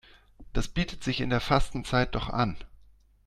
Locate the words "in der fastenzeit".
1.21-2.15